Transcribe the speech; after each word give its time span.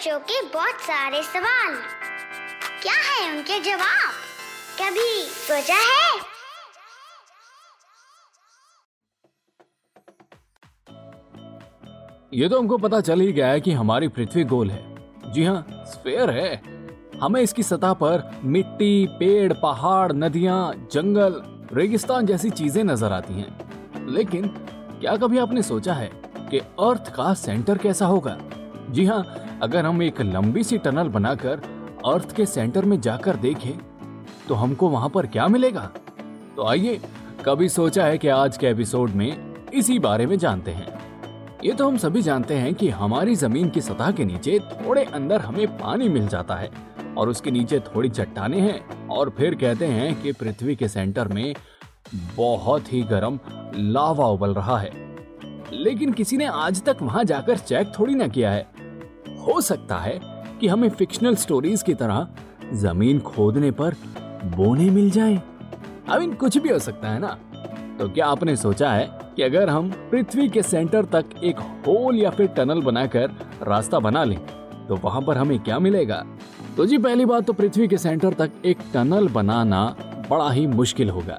बच्चों 0.00 0.18
के 0.20 0.40
बहुत 0.48 0.80
सारे 0.80 1.22
सवाल। 1.22 1.74
क्या 2.82 2.92
है 2.96 3.30
उनके 3.30 3.58
जवाब? 3.60 4.12
कभी 4.78 5.24
सोचा 5.24 5.74
है? 5.76 6.20
ये 12.34 12.48
तो 12.48 12.58
हमको 12.58 12.78
पता 12.78 13.00
चल 13.00 13.20
ही 13.20 13.32
गया 13.32 13.48
है 13.48 13.60
कि 13.60 13.72
हमारी 13.72 14.08
पृथ्वी 14.08 14.44
गोल 14.44 14.70
है। 14.70 15.32
जी 15.32 15.44
हाँ 15.44 15.84
स्फेयर 15.86 16.30
है। 16.30 16.54
हमें 17.20 17.40
इसकी 17.40 17.62
सतह 17.62 17.92
पर 17.92 18.40
मिट्टी, 18.44 19.06
पेड़, 19.18 19.52
पहाड़, 19.52 20.12
नदियाँ, 20.12 20.72
जंगल, 20.92 21.40
रेगिस्तान 21.72 22.26
जैसी 22.26 22.50
चीज़ें 22.50 22.82
नज़र 22.84 23.12
आती 23.12 23.34
हैं। 23.34 24.06
लेकिन 24.08 24.48
क्या 25.00 25.16
कभी 25.16 25.38
आपने 25.38 25.62
सोचा 25.62 25.94
है 25.94 26.10
कि 26.50 26.58
अर्थ 26.58 27.12
का 27.16 27.34
सेंटर 27.34 27.78
कैसा 27.78 28.06
होगा? 28.06 28.38
जी 28.90 29.04
हाँ 29.06 29.24
अगर 29.62 29.86
हम 29.86 30.02
एक 30.02 30.20
लंबी 30.20 30.62
सी 30.64 30.78
टनल 30.78 31.08
बनाकर 31.08 31.60
अर्थ 32.06 32.34
के 32.36 32.46
सेंटर 32.46 32.84
में 32.84 33.00
जाकर 33.00 33.36
देखें 33.36 33.72
तो 34.48 34.54
हमको 34.54 34.88
वहाँ 34.88 35.08
पर 35.08 35.26
क्या 35.26 35.46
मिलेगा? 35.48 35.90
तो 36.56 36.66
आइए, 36.66 37.00
कभी 37.44 37.68
सोचा 37.68 38.04
है 38.04 38.18
कि 38.18 38.28
आज 38.28 38.56
के 38.58 38.66
एपिसोड 38.66 39.10
में 39.10 39.54
इसी 39.74 39.98
बारे 39.98 40.26
में 40.26 40.38
जानते 40.38 40.70
हैं। 40.70 40.98
ये 41.64 41.72
तो 41.72 41.86
हम 41.88 41.96
सभी 41.96 42.22
जानते 42.22 42.54
हैं 42.54 42.74
कि 42.74 42.88
हमारी 42.88 43.34
ज़मीन 43.34 43.68
की 43.70 43.80
सतह 43.80 44.10
के 44.10 44.24
नीचे 44.24 44.58
थोड़े 44.58 45.04
अंदर 45.04 45.40
हमें 45.40 45.66
पानी 45.76 46.08
मिल 46.08 46.28
जाता 46.28 46.54
है 46.54 46.70
और 47.18 47.28
उसके 47.28 47.50
नीचे 47.50 47.80
थोड़ी 47.80 48.08
चट्टाने 48.08 48.60
हैं 48.60 49.08
और 49.08 49.30
फिर 49.30 49.54
कहते 49.54 49.86
हैं 49.86 50.22
कि 50.22 50.32
पृथ्वी 50.32 50.76
के 50.76 50.88
सेंटर 50.88 51.28
में 51.28 51.54
बहुत 52.36 52.92
ही 52.92 53.02
गर्म 53.02 53.38
लावा 53.76 54.26
उबल 54.26 54.54
रहा 54.54 54.78
है। 54.78 54.90
लेकिन 55.72 56.12
किसी 56.12 56.36
ने 56.36 56.44
आज 56.44 56.82
तक 56.82 56.96
वहाँ 57.02 57.24
जाकर 57.24 57.56
चेक 57.56 57.92
थोड़ी 57.98 58.14
ना 58.14 58.26
किया 58.28 58.50
है। 58.50 58.79
हो 59.46 59.60
सकता 59.60 59.96
है 59.98 60.18
कि 60.60 60.68
हमें 60.68 60.88
फिक्शनल 60.90 61.36
स्टोरीज 61.36 61.82
की 61.82 61.94
तरह 61.94 62.26
ज़मीन 62.72 63.20
खोदने 63.20 63.70
पर 63.70 63.94
बोने 64.56 64.88
मिल 64.90 65.10
जाए। 65.10 65.40
आई 66.10 66.18
मीन 66.18 66.32
कुछ 66.34 66.58
भी 66.58 66.68
हो 66.68 66.78
सकता 66.78 67.08
है 67.08 67.18
ना? 67.18 67.36
तो 67.98 68.08
क्या 68.08 68.26
आपने 68.26 68.56
सोचा 68.56 68.90
है 68.92 69.08
कि 69.36 69.42
अगर 69.42 69.68
हम 69.68 69.90
पृथ्वी 70.10 70.48
के 70.48 70.62
सेंटर 70.62 71.04
तक 71.04 71.24
एक 71.44 71.58
होल 71.86 72.16
या 72.16 72.30
फिर 72.30 72.46
टनल 72.46 72.80
बनाकर 72.82 73.30
रास्ता 73.62 73.98
बना 73.98 74.24
लें 74.24 74.38
तो 74.88 74.96
वहाँ 74.96 75.20
पर 75.22 75.38
हमें 75.38 75.58
क्या 75.58 75.78
मिलेगा? 75.78 76.24
तो 76.76 76.86
जी, 76.86 76.98
पहली 76.98 77.24
बात 77.24 77.44
तो 77.44 77.52
पृथ्वी 77.52 77.88
के 77.88 77.98
सेंटर 77.98 78.32
तक 78.32 78.50
एक 78.64 78.78
टनल 78.94 79.28
बनाना 79.28 79.84
बड़ा 80.30 80.50
ही 80.50 80.66
मुश्किल 80.66 81.10
होगा। 81.10 81.38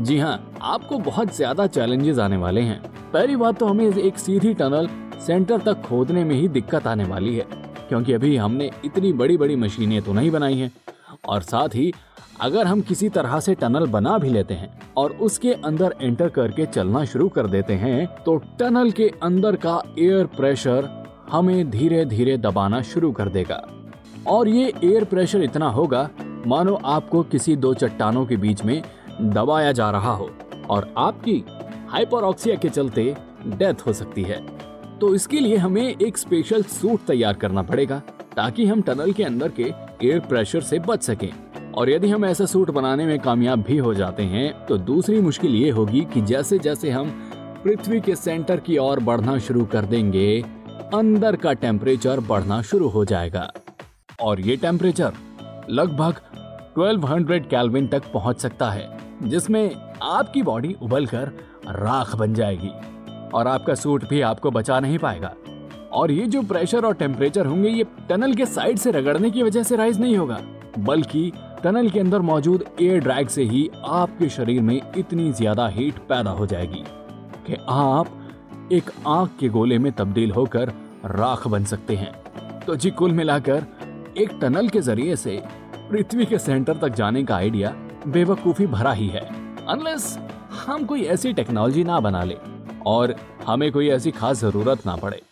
जी 0.00 0.18
हाँ 0.18 0.52
आपको 0.62 0.98
बहुत 1.00 1.34
ज़्यादा 1.36 1.66
चैलेंजेस 1.66 2.18
आने 2.18 2.36
वाले 2.36 2.60
हैं। 2.60 2.80
पहली 3.12 3.36
बात 3.36 3.58
तो 3.58 3.66
हमें 3.66 3.86
एक 3.86 4.18
सीधी 4.18 4.54
टनल 4.54 4.88
सेंटर 5.22 5.58
तक 5.58 5.82
खोदने 5.82 6.24
में 6.24 6.34
ही 6.34 6.48
दिक्कत 6.48 6.86
आने 6.86 7.04
वाली 7.04 7.34
है, 7.36 7.46
क्योंकि 7.88 8.12
अभी 8.12 8.36
हमने 8.36 8.70
इतनी 8.84 9.12
बड़ी 9.12 9.36
बड़ी 9.36 9.56
मशीनें 9.56 10.00
तो 10.02 10.12
नहीं 10.12 10.30
बनाई 10.30 10.56
हैं। 10.56 10.72
और 11.28 11.42
साथ 11.42 11.74
ही, 11.74 11.92
अगर 12.40 12.66
हम 12.66 12.80
किसी 12.80 13.08
तरह 13.08 13.38
से 13.40 13.54
टनल 13.54 13.86
बना 13.88 14.16
भी 14.18 14.28
लेते 14.28 14.54
हैं 14.54 14.70
और 14.96 15.12
उसके 15.18 15.52
अंदर 15.54 15.94
एंटर 16.00 16.28
करके 16.28 16.66
चलना 16.66 17.04
शुरू 17.04 17.28
कर 17.28 17.46
देते 17.46 17.74
हैं 17.74 18.06
तो 18.24 18.36
टनल 18.58 18.90
के 18.90 19.08
अंदर 19.22 19.56
का 19.56 19.80
एयर 19.98 20.26
प्रेशर 20.36 20.88
हमें 21.30 21.70
धीरे 21.70 22.04
धीरे 22.04 22.36
दबाना 22.38 22.80
शुरू 22.82 23.10
कर 23.12 23.28
देगा। 23.28 23.62
और 24.26 24.48
ये 24.48 24.72
एयर 24.84 25.04
प्रेशर 25.04 25.42
इतना 25.42 25.68
होगा, 25.68 26.08
मानो 26.46 26.74
आपको 26.74 27.22
किसी 27.24 27.56
दो 27.56 27.72
चट्टानों 27.74 28.24
के 28.26 28.36
बीच 28.36 28.64
में 28.64 28.82
दबाया 29.20 29.72
जा 29.72 29.90
रहा 29.90 30.12
हो, 30.12 30.30
और 30.70 30.92
आपकी 30.98 31.44
हाइपरऑक्सिया 31.90 32.56
के 32.56 32.68
चलते 32.68 33.14
डेथ 33.48 33.86
हो 33.86 33.92
सकती 33.92 34.22
है। 34.22 34.40
तो 35.02 35.14
इसके 35.14 35.38
लिए 35.40 35.56
हमें 35.56 35.82
एक 35.82 36.18
स्पेशल 36.18 36.62
सूट 36.62 37.00
तैयार 37.06 37.34
करना 37.34 37.62
पड़ेगा, 37.62 37.98
ताकि 38.36 38.66
हम 38.66 38.82
टनल 38.82 39.12
के 39.12 39.22
अंदर 39.24 39.48
के 39.50 39.62
एयर 40.02 40.18
प्रेशर 40.20 40.60
से 40.60 40.78
बच 40.78 41.02
सकें। 41.02 41.72
और 41.72 41.90
यदि 41.90 42.08
हम 42.08 42.24
ऐसा 42.24 42.44
सूट 42.46 42.70
बनाने 42.70 43.06
में 43.06 43.18
कामयाब 43.18 43.62
भी 43.62 43.76
हो 43.76 43.94
जाते 43.94 44.22
हैं 44.24 44.52
तो 44.66 44.76
दूसरी 44.80 45.20
मुश्किल 45.20 45.54
ये 45.54 45.70
होगी 45.70 46.00
कि 46.14 46.20
जैसे 46.22 46.58
जैसे 46.58 46.90
हम 46.90 47.10
पृथ्वी 47.64 48.00
के 48.00 48.14
सेंटर 48.16 48.60
की 48.60 48.76
ओर 48.78 49.00
बढ़ना 49.00 49.36
शुरू 49.38 49.64
कर 49.64 49.84
देंगे, 49.84 50.40
अंदर 50.94 51.36
का 51.36 51.52
टेम्परेचर 51.54 52.20
बढ़ना 52.20 52.60
शुरू 52.62 52.88
हो 52.88 53.04
जाएगा। 53.04 53.50
और 54.20 54.40
ये 54.40 54.56
टेम्परेचर 54.56 55.12
लगभग 55.70 56.20
1200 56.76 57.46
केल्विन 57.46 57.88
तक 57.88 58.12
पहुँच 58.12 58.40
सकता 58.40 58.70
है, 58.70 58.88
जिसमें 59.24 59.74
आपकी 60.02 60.42
बॉडी 60.42 60.74
उबलकर 60.82 61.32
राख 61.68 62.16
बन 62.16 62.34
जाएगी। 62.34 62.70
और 63.34 63.48
आपका 63.48 63.74
सूट 63.74 64.08
भी 64.08 64.20
आपको 64.20 64.50
बचा 64.50 64.80
नहीं 64.80 64.98
पाएगा। 64.98 65.34
और 65.92 66.10
ये 66.10 66.26
जो 66.26 66.42
प्रेशर 66.42 66.84
और 66.84 66.94
टेम्परेचर 66.94 67.46
होंगे, 67.46 67.68
ये 67.68 67.84
टनल 68.08 68.34
के 68.34 68.46
साइड 68.46 68.78
से 68.78 68.90
रगड़ने 68.90 69.30
की 69.30 69.42
वजह 69.42 69.62
से 69.62 69.76
राइज 69.76 70.00
नहीं 70.00 70.16
होगा। 70.16 70.40
बल्कि 70.78 71.32
टनल 71.62 71.88
के 71.90 72.00
अंदर 72.00 72.20
मौजूद 72.20 72.64
एयर 72.80 73.00
ड्रैग 73.00 73.28
से 73.28 73.42
ही 73.42 73.68
आपके 73.86 74.28
शरीर 74.28 74.62
में 74.62 74.80
इतनी 74.96 75.30
ज़्यादा 75.32 75.66
हीट 75.68 75.98
पैदा 76.08 76.30
हो 76.30 76.46
जाएगी 76.46 76.84
कि 77.46 77.56
आप 77.68 78.70
एक 78.72 78.90
आँख 79.06 79.30
के 79.40 79.48
गोले 79.48 79.78
में 79.78 79.90
तब्दील 79.92 80.30
होकर 80.30 80.72
राख 81.06 81.46
बन 81.46 81.64
सकते 81.64 81.96
हैं। 81.96 82.12
तो 82.66 82.76
जी, 82.76 82.90
कुल 82.90 83.12
मिलाकर 83.12 83.66
एक 84.18 84.38
टनल 84.40 84.68
के 84.68 84.80
ज़रिए 84.80 85.16
से 85.16 85.42
पृथ्वी 85.90 86.24
के 86.26 86.38
सेंटर 86.38 86.76
तक 86.78 86.94
जाने 86.94 87.24
का 87.24 87.36
आइडिया 87.36 87.74
बेवकूफ़ी 88.06 88.66
भरा 88.66 88.92
ही 88.92 89.08
है। 89.08 89.20
अनलेस 89.68 90.18
हम 90.66 90.84
कोई 90.84 91.02
ऐसी 91.04 91.32
टेक्नोलॉजी 91.32 91.84
ना 91.84 92.00
बना 92.00 92.22
ले। 92.24 92.36
और 92.86 93.14
हमें 93.46 93.72
कोई 93.72 93.88
ऐसी 93.88 94.10
खास 94.10 94.40
ज़रूरत 94.40 94.86
ना 94.86 94.96
पड़े। 94.96 95.22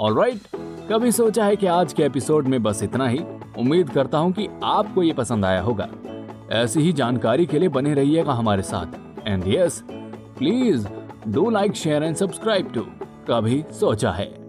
ऑल 0.00 0.18
राइट 0.18 0.40
कभी 0.90 1.12
सोचा 1.12 1.44
है 1.44 1.56
कि 1.56 1.66
आज 1.66 1.92
के 1.92 2.02
एपिसोड 2.02 2.46
में 2.46 2.62
बस 2.62 2.82
इतना 2.82 3.08
ही? 3.08 3.18
उम्मीद 3.58 3.90
करता 3.90 4.18
हूँ 4.18 4.32
कि 4.32 4.48
आपको 4.64 5.02
ये 5.02 5.12
पसंद 5.12 5.44
आया 5.44 5.60
होगा। 5.60 5.88
ऐसी 6.52 6.80
ही 6.80 6.92
जानकारी 6.92 7.46
के 7.46 7.58
लिए 7.58 7.68
बने 7.68 7.94
रहिएगा 7.94 8.32
हमारे 8.32 8.62
साथ। 8.62 9.28
And 9.28 9.44
yes 9.46 9.82
please 10.38 10.88
do 11.28 11.50
like 11.50 11.72
share 11.72 12.02
and 12.02 12.16
subscribe 12.16 12.72
to 12.72 12.86
कभी 13.30 13.64
सोचा 13.72 14.10
है। 14.10 14.43